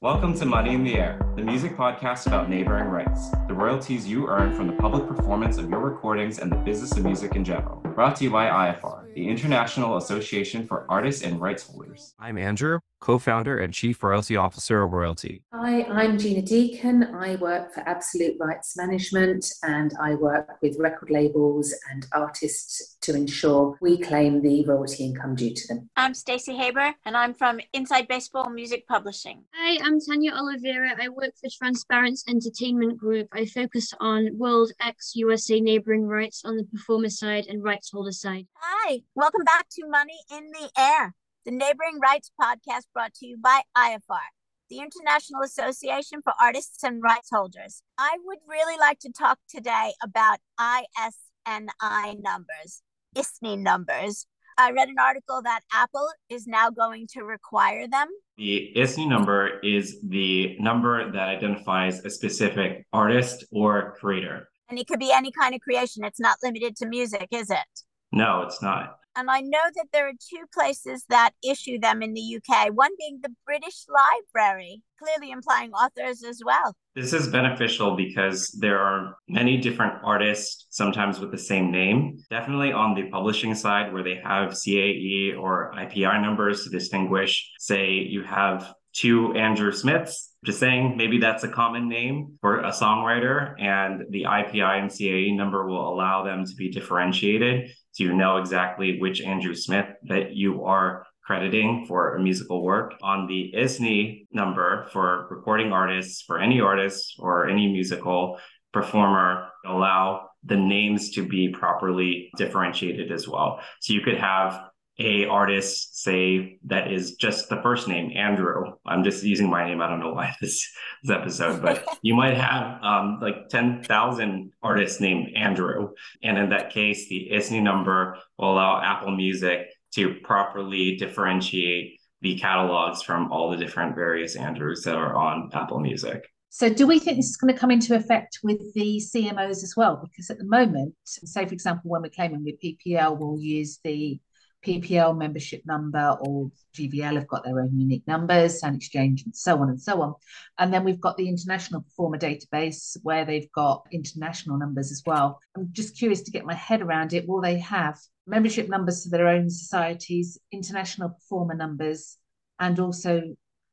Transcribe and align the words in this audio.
Welcome 0.00 0.38
to 0.38 0.44
Money 0.44 0.74
in 0.74 0.84
the 0.84 0.94
Air, 0.94 1.18
the 1.34 1.42
music 1.42 1.76
podcast 1.76 2.28
about 2.28 2.48
neighboring 2.48 2.84
rights, 2.84 3.30
the 3.48 3.52
royalties 3.52 4.06
you 4.06 4.28
earn 4.28 4.54
from 4.54 4.68
the 4.68 4.72
public 4.74 5.08
performance 5.08 5.58
of 5.58 5.68
your 5.68 5.80
recordings 5.80 6.38
and 6.38 6.52
the 6.52 6.56
business 6.56 6.96
of 6.96 7.02
music 7.02 7.34
in 7.34 7.42
general. 7.42 7.80
Brought 7.96 8.14
to 8.18 8.24
you 8.24 8.30
by 8.30 8.46
IAFAR, 8.46 9.12
the 9.16 9.28
International 9.28 9.96
Association 9.96 10.68
for 10.68 10.86
Artists 10.88 11.24
and 11.24 11.40
Rights 11.40 11.64
Holders. 11.64 12.14
I'm 12.20 12.38
Andrew, 12.38 12.78
co 13.08 13.18
founder 13.18 13.58
and 13.58 13.72
chief 13.72 14.02
royalty 14.02 14.36
officer 14.36 14.82
of 14.82 14.92
Royalty. 14.92 15.42
Hi, 15.52 15.82
I'm 15.84 16.18
Gina 16.18 16.42
Deacon. 16.42 17.04
I 17.14 17.36
work 17.36 17.72
for 17.72 17.80
Absolute 17.80 18.36
Rights 18.38 18.76
Management 18.76 19.50
and 19.62 19.92
I 20.00 20.14
work 20.14 20.58
with 20.60 20.76
record 20.78 21.10
labels 21.10 21.74
and 21.90 22.06
artists 22.12 22.98
to 23.02 23.14
ensure 23.14 23.76
we 23.80 23.98
claim 23.98 24.42
the 24.42 24.64
royalty 24.66 25.06
income 25.06 25.36
due 25.36 25.54
to 25.54 25.68
them. 25.68 25.88
I'm 25.96 26.12
Stacey 26.12 26.54
Haber 26.54 26.94
and 27.04 27.16
I'm 27.16 27.32
from 27.32 27.60
Inside 27.72 28.08
Baseball 28.08 28.50
Music 28.50 28.86
Publishing. 28.86 29.44
Hi, 29.54 29.78
I'm 29.82 30.00
Tanya 30.00 30.32
Oliveira. 30.34 30.94
I 31.00 31.08
work 31.08 31.32
for 31.40 31.48
Transparence 31.50 32.24
Entertainment 32.28 32.98
Group. 32.98 33.28
I 33.32 33.46
focus 33.46 33.94
on 34.00 34.36
World 34.36 34.72
X 34.80 35.12
USA 35.14 35.60
neighboring 35.60 36.06
rights 36.06 36.42
on 36.44 36.56
the 36.56 36.64
performer 36.64 37.08
side 37.08 37.46
and 37.48 37.62
rights 37.62 37.90
holder 37.90 38.12
side. 38.12 38.46
Hi, 38.54 39.00
welcome 39.14 39.44
back 39.44 39.68
to 39.70 39.88
Money 39.88 40.18
in 40.30 40.50
the 40.50 40.70
Air, 40.76 41.14
the 41.48 41.54
neighboring 41.54 41.98
rights 41.98 42.30
podcast 42.38 42.82
brought 42.92 43.14
to 43.14 43.26
you 43.26 43.38
by 43.42 43.62
IAFAR, 43.74 44.20
the 44.68 44.80
International 44.80 45.40
Association 45.42 46.20
for 46.22 46.34
Artists 46.38 46.84
and 46.84 47.02
Rights 47.02 47.30
Holders. 47.32 47.82
I 47.96 48.18
would 48.22 48.40
really 48.46 48.78
like 48.78 48.98
to 48.98 49.10
talk 49.10 49.38
today 49.48 49.92
about 50.04 50.40
ISNI 50.60 52.22
numbers, 52.22 52.82
ISNI 53.16 53.56
numbers. 53.60 54.26
I 54.58 54.72
read 54.72 54.90
an 54.90 54.98
article 55.00 55.40
that 55.42 55.60
Apple 55.72 56.10
is 56.28 56.46
now 56.46 56.68
going 56.68 57.06
to 57.14 57.22
require 57.22 57.88
them. 57.88 58.08
The 58.36 58.70
ISNI 58.76 59.08
number 59.08 59.58
is 59.60 60.02
the 60.06 60.54
number 60.58 61.10
that 61.10 61.28
identifies 61.30 62.04
a 62.04 62.10
specific 62.10 62.86
artist 62.92 63.46
or 63.50 63.96
creator. 63.98 64.50
And 64.68 64.78
it 64.78 64.86
could 64.86 65.00
be 65.00 65.12
any 65.12 65.32
kind 65.32 65.54
of 65.54 65.62
creation. 65.62 66.04
It's 66.04 66.20
not 66.20 66.36
limited 66.42 66.76
to 66.76 66.86
music, 66.86 67.28
is 67.30 67.48
it? 67.48 67.84
No, 68.12 68.42
it's 68.42 68.60
not. 68.60 68.98
And 69.16 69.30
I 69.30 69.40
know 69.40 69.58
that 69.74 69.86
there 69.92 70.08
are 70.08 70.12
two 70.12 70.44
places 70.54 71.04
that 71.08 71.30
issue 71.42 71.78
them 71.80 72.02
in 72.02 72.14
the 72.14 72.36
UK, 72.36 72.68
one 72.72 72.92
being 72.98 73.18
the 73.22 73.34
British 73.44 73.84
Library, 73.88 74.82
clearly 75.02 75.32
implying 75.32 75.72
authors 75.72 76.22
as 76.22 76.40
well. 76.44 76.74
This 76.94 77.12
is 77.12 77.28
beneficial 77.28 77.96
because 77.96 78.50
there 78.60 78.78
are 78.78 79.16
many 79.28 79.56
different 79.56 79.94
artists, 80.04 80.66
sometimes 80.70 81.20
with 81.20 81.30
the 81.30 81.38
same 81.38 81.70
name. 81.70 82.18
Definitely 82.30 82.72
on 82.72 82.94
the 82.94 83.08
publishing 83.10 83.54
side, 83.54 83.92
where 83.92 84.02
they 84.02 84.20
have 84.22 84.50
CAE 84.50 85.34
or 85.38 85.72
IPI 85.76 86.22
numbers 86.22 86.64
to 86.64 86.70
distinguish, 86.70 87.52
say, 87.58 87.90
you 87.90 88.22
have 88.22 88.72
two 88.98 89.32
Andrew 89.34 89.72
Smiths. 89.72 90.34
Just 90.44 90.60
saying, 90.60 90.96
maybe 90.96 91.18
that's 91.18 91.44
a 91.44 91.48
common 91.48 91.88
name 91.88 92.38
for 92.40 92.60
a 92.60 92.70
songwriter, 92.70 93.60
and 93.60 94.02
the 94.10 94.24
IPI 94.24 94.80
and 94.82 94.90
CAE 94.90 95.36
number 95.36 95.66
will 95.66 95.92
allow 95.92 96.24
them 96.24 96.44
to 96.44 96.54
be 96.54 96.70
differentiated 96.70 97.70
so 97.98 98.04
you 98.04 98.14
know 98.14 98.36
exactly 98.36 99.00
which 99.00 99.20
Andrew 99.20 99.54
Smith 99.54 99.86
that 100.04 100.32
you 100.32 100.64
are 100.64 101.04
crediting 101.24 101.84
for 101.86 102.14
a 102.14 102.22
musical 102.22 102.62
work. 102.62 102.94
On 103.02 103.26
the 103.26 103.52
ISNI 103.56 104.28
number 104.30 104.86
for 104.92 105.26
recording 105.30 105.72
artists, 105.72 106.22
for 106.22 106.40
any 106.40 106.60
artist 106.60 107.16
or 107.18 107.48
any 107.48 107.66
musical 107.66 108.38
performer, 108.72 109.48
allow 109.66 110.28
the 110.44 110.56
names 110.56 111.10
to 111.10 111.26
be 111.26 111.48
properly 111.48 112.30
differentiated 112.36 113.10
as 113.10 113.26
well. 113.26 113.60
So 113.80 113.92
you 113.92 114.00
could 114.00 114.18
have 114.18 114.67
a 114.98 115.26
artist 115.26 116.02
say 116.02 116.58
that 116.64 116.90
is 116.90 117.14
just 117.14 117.48
the 117.48 117.62
first 117.62 117.86
name 117.88 118.10
andrew. 118.16 118.72
I'm 118.86 119.04
just 119.04 119.22
using 119.22 119.48
my 119.48 119.66
name. 119.66 119.80
I 119.80 119.88
don't 119.88 120.00
know 120.00 120.12
why 120.12 120.34
this, 120.40 120.68
this 121.02 121.16
episode 121.16 121.62
but 121.62 121.84
you 122.02 122.14
might 122.14 122.36
have 122.36 122.82
um, 122.82 123.18
like 123.20 123.48
10000 123.48 124.52
artists 124.62 125.00
named 125.00 125.36
andrew. 125.36 125.90
And 126.22 126.38
in 126.38 126.50
that 126.50 126.70
case 126.70 127.08
the 127.08 127.30
isni 127.32 127.62
number 127.62 128.18
will 128.38 128.52
allow 128.52 128.82
apple 128.82 129.14
music 129.14 129.68
to 129.94 130.14
properly 130.22 130.96
differentiate 130.96 132.00
the 132.20 132.36
catalogs 132.38 133.02
from 133.02 133.30
all 133.30 133.50
the 133.50 133.56
different 133.56 133.94
various 133.94 134.36
andrews 134.36 134.82
that 134.82 134.96
are 134.96 135.16
on 135.16 135.50
apple 135.52 135.80
music. 135.80 136.28
So, 136.50 136.72
do 136.72 136.86
we 136.86 136.98
think 136.98 137.18
this 137.18 137.28
is 137.28 137.36
going 137.36 137.52
to 137.52 137.60
come 137.60 137.70
into 137.70 137.94
effect 137.94 138.38
with 138.42 138.72
the 138.74 139.00
CMOs 139.00 139.62
as 139.62 139.74
well? 139.76 140.00
Because 140.02 140.30
at 140.30 140.38
the 140.38 140.46
moment, 140.46 140.94
say 141.04 141.44
for 141.44 141.52
example, 141.52 141.90
when 141.90 142.02
we're 142.02 142.08
claiming 142.08 142.42
with 142.42 142.60
PPL, 142.60 143.18
we'll 143.18 143.38
use 143.38 143.78
the 143.84 144.18
PPL 144.64 145.16
membership 145.16 145.62
number 145.64 146.16
or 146.20 146.50
GVL 146.74 147.14
have 147.14 147.28
got 147.28 147.44
their 147.44 147.60
own 147.60 147.78
unique 147.78 148.06
numbers, 148.06 148.60
Sound 148.60 148.76
Exchange, 148.76 149.24
and 149.24 149.34
so 149.34 149.58
on 149.58 149.68
and 149.68 149.80
so 149.80 150.02
on. 150.02 150.14
And 150.58 150.72
then 150.72 150.84
we've 150.84 151.00
got 151.00 151.16
the 151.16 151.28
International 151.28 151.82
Performer 151.82 152.18
Database 152.18 152.96
where 153.02 153.24
they've 153.24 153.50
got 153.52 153.86
international 153.92 154.58
numbers 154.58 154.90
as 154.90 155.02
well. 155.06 155.40
I'm 155.56 155.68
just 155.72 155.96
curious 155.96 156.22
to 156.22 156.30
get 156.30 156.44
my 156.44 156.54
head 156.54 156.82
around 156.82 157.12
it. 157.12 157.28
Will 157.28 157.40
they 157.40 157.58
have 157.58 157.98
membership 158.26 158.68
numbers 158.68 159.02
to 159.02 159.10
their 159.10 159.28
own 159.28 159.48
societies, 159.48 160.38
international 160.52 161.10
performer 161.10 161.54
numbers, 161.54 162.18
and 162.58 162.78
also 162.80 163.22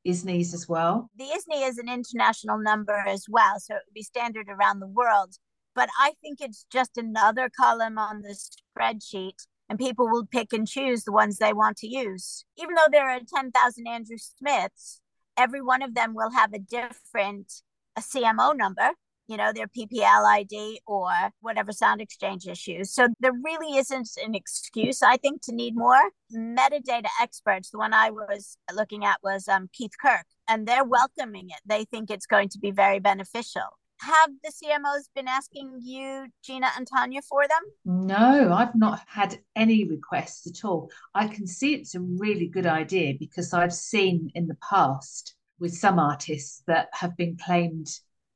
ISNIs 0.05 0.53
as 0.53 0.69
well? 0.69 1.09
The 1.17 1.25
ISNI 1.25 1.67
is 1.67 1.77
an 1.77 1.89
international 1.89 2.59
number 2.59 3.03
as 3.07 3.25
well, 3.27 3.59
so 3.59 3.75
it 3.75 3.81
would 3.87 3.93
be 3.93 4.03
standard 4.03 4.47
around 4.49 4.79
the 4.79 4.87
world. 4.87 5.35
But 5.73 5.89
I 5.99 6.13
think 6.21 6.39
it's 6.39 6.65
just 6.71 6.97
another 6.97 7.49
column 7.49 7.97
on 7.97 8.21
the 8.21 8.37
spreadsheet 8.37 9.45
and 9.69 9.79
people 9.79 10.07
will 10.09 10.25
pick 10.25 10.53
and 10.53 10.67
choose 10.67 11.03
the 11.03 11.11
ones 11.11 11.37
they 11.37 11.53
want 11.53 11.77
to 11.77 11.87
use. 11.87 12.45
Even 12.57 12.75
though 12.75 12.91
there 12.91 13.09
are 13.09 13.19
10,000 13.19 13.87
Andrew 13.87 14.17
Smiths, 14.17 15.01
every 15.37 15.61
one 15.61 15.81
of 15.81 15.95
them 15.95 16.13
will 16.13 16.31
have 16.31 16.53
a 16.53 16.59
different 16.59 17.51
a 17.97 18.01
CMO 18.01 18.55
number, 18.55 18.89
you 19.27 19.37
know, 19.37 19.51
their 19.53 19.67
PPL 19.67 20.25
ID 20.25 20.81
or 20.85 21.09
whatever 21.41 21.71
sound 21.71 22.01
exchange 22.01 22.47
issues. 22.47 22.93
So 22.93 23.07
there 23.19 23.31
really 23.31 23.77
isn't 23.77 24.09
an 24.23 24.35
excuse, 24.35 25.01
I 25.01 25.17
think, 25.17 25.41
to 25.43 25.55
need 25.55 25.75
more 25.75 26.11
metadata 26.35 27.07
experts. 27.21 27.71
The 27.71 27.77
one 27.77 27.93
I 27.93 28.11
was 28.11 28.57
looking 28.73 29.05
at 29.05 29.19
was 29.23 29.47
um, 29.47 29.69
Keith 29.73 29.93
Kirk, 30.01 30.25
and 30.47 30.67
they're 30.67 30.83
welcoming 30.83 31.49
it. 31.49 31.61
They 31.65 31.85
think 31.85 32.11
it's 32.11 32.27
going 32.27 32.49
to 32.49 32.59
be 32.59 32.71
very 32.71 32.99
beneficial 32.99 33.77
have 33.99 34.29
the 34.43 34.51
CMOs 34.51 35.05
been 35.15 35.27
asking 35.27 35.79
you, 35.81 36.27
Gina 36.43 36.67
and 36.77 36.87
Tanya, 36.87 37.21
for 37.21 37.47
them? 37.47 38.07
No, 38.07 38.53
I've 38.53 38.75
not 38.75 39.01
had 39.07 39.39
any 39.55 39.85
requests 39.85 40.47
at 40.47 40.65
all. 40.65 40.89
I 41.13 41.27
can 41.27 41.47
see 41.47 41.73
it's 41.73 41.95
a 41.95 42.01
really 42.01 42.47
good 42.47 42.65
idea 42.65 43.15
because 43.19 43.53
I've 43.53 43.73
seen 43.73 44.31
in 44.35 44.47
the 44.47 44.57
past 44.67 45.35
with 45.59 45.73
some 45.73 45.99
artists 45.99 46.63
that 46.67 46.89
have 46.93 47.15
been 47.17 47.37
claimed 47.37 47.87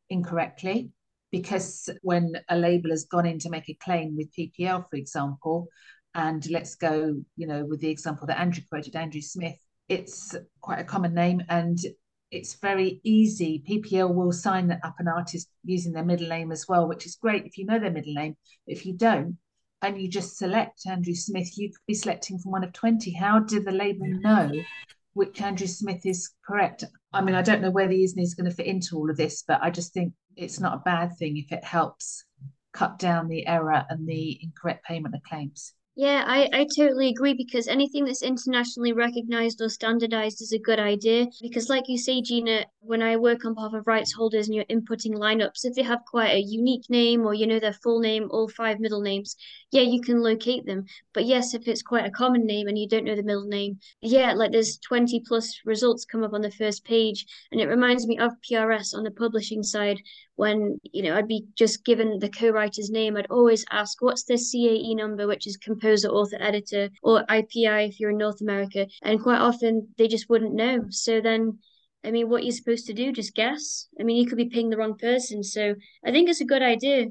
incorrectly. 0.09 0.91
Because 1.31 1.89
when 2.01 2.33
a 2.49 2.57
label 2.57 2.89
has 2.89 3.05
gone 3.05 3.27
in 3.27 3.37
to 3.39 3.51
make 3.51 3.69
a 3.69 3.75
claim 3.75 4.17
with 4.17 4.33
PPL, 4.33 4.89
for 4.89 4.95
example, 4.95 5.67
and 6.15 6.49
let's 6.49 6.73
go, 6.73 7.21
you 7.35 7.45
know, 7.45 7.65
with 7.65 7.81
the 7.81 7.89
example 7.89 8.25
that 8.27 8.39
Andrew 8.39 8.63
quoted, 8.67 8.95
Andrew 8.95 9.21
Smith, 9.21 9.57
it's 9.87 10.35
quite 10.61 10.79
a 10.79 10.83
common 10.83 11.13
name 11.13 11.41
and 11.49 11.77
it's 12.31 12.55
very 12.55 13.01
easy. 13.03 13.63
PPL 13.67 14.13
will 14.13 14.31
sign 14.31 14.71
up 14.83 14.95
an 14.99 15.07
artist 15.07 15.49
using 15.63 15.93
their 15.93 16.05
middle 16.05 16.27
name 16.27 16.51
as 16.51 16.67
well, 16.67 16.87
which 16.87 17.05
is 17.05 17.15
great 17.15 17.45
if 17.45 17.57
you 17.57 17.65
know 17.65 17.79
their 17.79 17.91
middle 17.91 18.13
name. 18.13 18.37
If 18.67 18.85
you 18.85 18.93
don't, 18.93 19.37
and 19.81 19.99
you 19.99 20.09
just 20.09 20.37
select 20.37 20.81
Andrew 20.87 21.15
Smith, 21.15 21.57
you 21.57 21.69
could 21.69 21.85
be 21.87 21.93
selecting 21.93 22.37
from 22.37 22.51
one 22.51 22.63
of 22.63 22.73
20. 22.73 23.11
How 23.13 23.39
do 23.39 23.61
the 23.61 23.71
label 23.71 24.07
know 24.07 24.51
which 25.13 25.41
Andrew 25.41 25.67
Smith 25.67 26.05
is 26.05 26.31
correct? 26.45 26.83
I 27.13 27.21
mean, 27.21 27.35
I 27.35 27.41
don't 27.41 27.61
know 27.61 27.71
where 27.71 27.87
the 27.87 28.03
ISNI 28.03 28.21
is 28.21 28.35
going 28.35 28.49
to 28.49 28.55
fit 28.55 28.67
into 28.67 28.97
all 28.97 29.09
of 29.09 29.17
this, 29.17 29.43
but 29.47 29.61
I 29.61 29.69
just 29.69 29.93
think 29.93 30.13
it's 30.35 30.59
not 30.59 30.75
a 30.75 30.83
bad 30.85 31.17
thing 31.17 31.37
if 31.37 31.51
it 31.51 31.63
helps 31.63 32.25
cut 32.73 32.99
down 32.99 33.27
the 33.27 33.47
error 33.47 33.85
and 33.89 34.07
the 34.07 34.39
incorrect 34.41 34.85
payment 34.85 35.15
of 35.15 35.23
claims. 35.23 35.73
Yeah, 35.99 36.23
I, 36.25 36.47
I 36.53 36.65
totally 36.77 37.09
agree 37.09 37.33
because 37.33 37.67
anything 37.67 38.05
that's 38.05 38.23
internationally 38.23 38.93
recognized 38.93 39.59
or 39.61 39.67
standardized 39.67 40.41
is 40.41 40.53
a 40.53 40.57
good 40.57 40.79
idea. 40.79 41.27
Because, 41.41 41.67
like 41.67 41.89
you 41.89 41.97
say, 41.97 42.21
Gina, 42.21 42.67
when 42.79 43.01
I 43.01 43.17
work 43.17 43.43
on 43.43 43.53
behalf 43.53 43.73
of 43.73 43.85
rights 43.85 44.13
holders 44.13 44.47
and 44.47 44.55
you're 44.55 44.63
inputting 44.65 45.15
lineups, 45.15 45.65
if 45.65 45.75
they 45.75 45.81
have 45.83 45.99
quite 46.09 46.31
a 46.31 46.39
unique 46.39 46.89
name 46.89 47.25
or 47.25 47.33
you 47.33 47.45
know 47.45 47.59
their 47.59 47.73
full 47.73 47.99
name, 47.99 48.29
all 48.31 48.47
five 48.47 48.79
middle 48.79 49.01
names, 49.01 49.35
yeah, 49.71 49.81
you 49.81 49.99
can 49.99 50.21
locate 50.21 50.65
them. 50.65 50.85
But 51.13 51.25
yes, 51.25 51.53
if 51.53 51.67
it's 51.67 51.81
quite 51.81 52.05
a 52.05 52.11
common 52.11 52.45
name 52.45 52.69
and 52.69 52.77
you 52.77 52.87
don't 52.87 53.03
know 53.03 53.17
the 53.17 53.21
middle 53.21 53.45
name, 53.47 53.79
yeah, 53.99 54.31
like 54.31 54.53
there's 54.53 54.77
20 54.77 55.19
plus 55.27 55.59
results 55.65 56.05
come 56.05 56.23
up 56.23 56.31
on 56.31 56.41
the 56.41 56.49
first 56.51 56.85
page. 56.85 57.25
And 57.51 57.59
it 57.59 57.67
reminds 57.67 58.07
me 58.07 58.17
of 58.19 58.31
PRS 58.41 58.93
on 58.93 59.03
the 59.03 59.11
publishing 59.11 59.63
side 59.63 59.99
when, 60.39 60.79
you 60.93 61.03
know, 61.03 61.17
I'd 61.17 61.27
be 61.27 61.47
just 61.55 61.83
given 61.83 62.17
the 62.17 62.29
co 62.29 62.49
writer's 62.49 62.89
name, 62.89 63.17
I'd 63.17 63.27
always 63.29 63.65
ask, 63.71 64.01
what's 64.01 64.23
the 64.23 64.35
CAE 64.35 64.95
number, 64.95 65.27
which 65.27 65.45
is 65.45 65.57
composer, 65.57 66.07
author, 66.07 66.37
editor, 66.39 66.89
or 67.03 67.25
IPI 67.25 67.89
if 67.89 67.99
you're 67.99 68.11
in 68.11 68.17
North 68.17 68.39
America. 68.39 68.87
And 69.01 69.21
quite 69.21 69.41
often 69.41 69.89
they 69.97 70.07
just 70.07 70.29
wouldn't 70.29 70.53
know. 70.53 70.85
So 70.91 71.19
then, 71.19 71.59
I 72.05 72.11
mean, 72.11 72.29
what 72.29 72.45
you're 72.45 72.53
supposed 72.53 72.87
to 72.87 72.93
do, 72.93 73.11
just 73.11 73.35
guess. 73.35 73.89
I 73.99 74.03
mean, 74.03 74.15
you 74.15 74.27
could 74.27 74.37
be 74.37 74.47
paying 74.47 74.69
the 74.69 74.77
wrong 74.77 74.97
person. 74.97 75.43
So 75.43 75.75
I 76.05 76.11
think 76.11 76.29
it's 76.29 76.39
a 76.39 76.45
good 76.45 76.63
idea. 76.63 77.07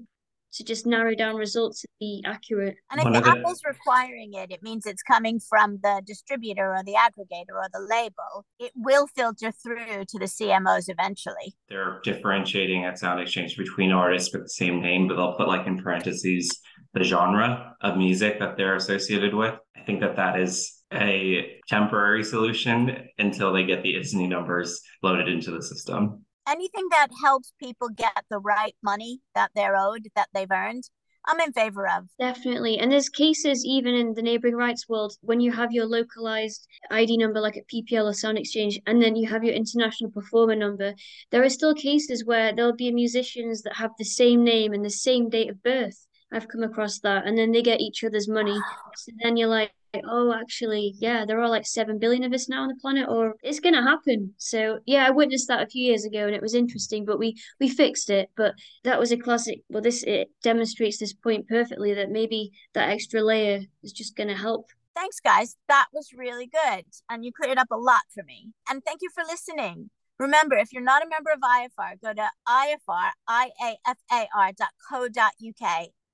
To 0.55 0.65
just 0.65 0.87
narrow 0.87 1.15
down 1.15 1.37
results 1.37 1.85
and 1.85 1.91
be 2.01 2.23
accurate. 2.27 2.77
And 2.91 3.01
if 3.01 3.05
One 3.05 3.13
the 3.13 3.19
of 3.21 3.25
the- 3.25 3.31
Apple's 3.31 3.63
requiring 3.67 4.35
it, 4.35 4.51
it 4.51 4.63
means 4.63 4.87
it's 4.87 5.03
coming 5.03 5.41
from 5.41 5.79
the 5.83 6.03
distributor 6.07 6.75
or 6.75 6.83
the 6.85 6.95
aggregator 6.95 7.55
or 7.55 7.69
the 7.73 7.87
label. 7.89 8.47
It 8.59 8.73
will 8.75 9.07
filter 9.09 9.53
through 9.53 10.05
to 10.09 10.19
the 10.19 10.27
CMOs 10.27 10.89
eventually. 10.89 11.55
They're 11.69 12.01
differentiating 12.03 12.85
at 12.85 12.99
Sound 12.99 13.21
Exchange 13.21 13.57
between 13.57 13.93
artists 13.93 14.33
with 14.33 14.43
the 14.45 14.49
same 14.49 14.81
name, 14.81 15.09
but 15.09 15.17
they'll 15.17 15.35
put 15.37 15.49
like 15.49 15.67
in 15.67 15.83
parentheses 15.83 16.51
the 16.95 17.05
genre 17.05 17.75
of 17.83 17.97
music 17.99 18.39
that 18.39 18.57
they're 18.57 18.77
associated 18.77 19.35
with. 19.35 19.55
I 19.77 19.83
think 19.83 20.01
that 20.01 20.17
that 20.17 20.41
is 20.41 20.75
a 20.93 21.59
temporary 21.69 22.25
solution 22.25 23.09
until 23.19 23.53
they 23.53 23.65
get 23.65 23.83
the 23.83 23.95
ISNI 23.95 24.27
numbers 24.29 24.81
loaded 25.03 25.29
into 25.29 25.51
the 25.51 25.63
system. 25.63 26.25
Anything 26.49 26.89
that 26.91 27.09
helps 27.23 27.53
people 27.61 27.89
get 27.91 28.25
the 28.31 28.39
right 28.39 28.75
money 28.83 29.21
that 29.35 29.51
they're 29.55 29.77
owed, 29.77 30.09
that 30.17 30.29
they've 30.33 30.51
earned, 30.51 30.85
I'm 31.27 31.41
in 31.41 31.53
favor 31.53 31.87
of. 31.87 32.09
Definitely. 32.19 32.79
And 32.79 32.91
there's 32.91 33.11
cases 33.11 33.63
even 33.67 33.95
in 33.95 34.15
the 34.15 34.23
neighboring 34.23 34.55
rights 34.55 34.89
world 34.89 35.13
when 35.21 35.41
you 35.41 35.53
have 35.53 35.73
your 35.73 35.85
localized 35.85 36.67
ID 36.91 37.19
number 37.19 37.41
like 37.41 37.59
at 37.59 37.69
PPL 37.69 38.05
or 38.05 38.15
Sound 38.15 38.39
Exchange, 38.39 38.81
and 38.87 39.03
then 39.03 39.15
you 39.15 39.29
have 39.29 39.45
your 39.45 39.55
international 39.55 40.11
performer 40.11 40.57
number. 40.57 40.95
There 41.31 41.45
are 41.45 41.51
still 41.51 41.75
cases 41.75 42.25
where 42.25 42.55
there'll 42.55 42.75
be 42.75 42.91
musicians 42.93 43.63
that 43.63 43.77
have 43.77 43.91
the 43.99 44.05
same 44.05 44.43
name 44.43 44.73
and 44.73 44.83
the 44.85 44.91
same 44.91 45.29
date 45.29 45.51
of 45.51 45.63
birth. 45.63 46.07
I've 46.33 46.49
come 46.49 46.63
across 46.63 47.01
that. 47.01 47.27
And 47.27 47.37
then 47.37 47.53
they 47.53 47.63
get 47.63 47.81
each 47.81 48.05
other's 48.05 48.29
money. 48.29 48.59
So 48.97 49.13
then 49.23 49.37
you're 49.37 49.49
like, 49.49 49.73
oh, 50.05 50.33
actually, 50.33 50.95
yeah, 50.99 51.25
there 51.27 51.41
are 51.41 51.49
like 51.49 51.67
7 51.67 51.99
billion 51.99 52.25
of 52.25 52.33
us 52.33 52.49
now 52.49 52.63
on 52.63 52.69
the 52.69 52.77
planet, 52.81 53.09
or 53.09 53.35
it's 53.43 53.61
going 53.61 53.75
to 53.75 53.83
happen. 53.83 54.35
So, 54.37 54.81
yeah, 54.87 55.07
I 55.07 55.11
witnessed 55.11 55.49
that 55.49 55.63
a 55.63 55.67
few 55.67 55.85
years 55.85 56.05
ago 56.05 56.27
and 56.27 56.35
it 56.35 56.43
was 56.43 56.55
interesting, 56.55 57.05
but 57.05 57.19
we, 57.19 57.37
we 57.61 57.69
fixed 57.69 58.11
it. 58.11 58.31
But 58.37 58.55
that 58.85 58.99
was 58.99 59.13
a 59.13 59.17
classic. 59.17 59.61
Well, 59.69 59.83
this, 59.83 60.03
it 60.05 60.29
demonstrates 60.43 60.99
this 60.99 61.13
point 61.13 61.49
perfectly 61.49 61.95
that 61.95 62.11
maybe 62.11 62.51
that 62.75 62.91
extra 62.91 63.23
layer 63.23 63.61
is 63.83 63.93
just 63.93 64.17
going 64.17 64.29
to 64.29 64.37
help. 64.37 64.67
Thanks, 64.95 65.21
guys. 65.21 65.57
That 65.69 65.87
was 65.93 66.13
really 66.17 66.47
good. 66.49 66.85
And 67.09 67.25
you 67.25 67.33
cleared 67.33 67.59
up 67.59 67.71
a 67.71 67.77
lot 67.77 68.03
for 68.13 68.23
me. 68.25 68.53
And 68.69 68.85
thank 68.85 69.01
you 69.03 69.11
for 69.15 69.23
listening. 69.25 69.91
Remember, 70.19 70.57
if 70.57 70.73
you're 70.73 70.83
not 70.83 71.05
a 71.05 71.09
member 71.09 71.31
of 71.31 71.39
IAFAR, 71.41 72.01
go 72.03 72.13
to 72.13 72.29
IAFAR, 72.49 73.11
I-A-F-A-R.co.uk 73.29 73.89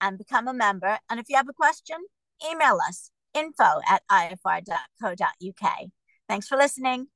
and 0.03 0.19
become 0.19 0.47
a 0.47 0.53
member. 0.53 0.99
And 1.09 1.19
if 1.19 1.31
you 1.31 1.37
have 1.37 1.49
a 1.49 1.55
question, 1.55 1.97
email 2.47 2.79
us 2.87 3.11
info 3.35 3.81
at 3.89 4.03
iafar.co.uk. 4.11 5.71
Thanks 6.29 6.49
for 6.49 6.57
listening. 6.57 7.09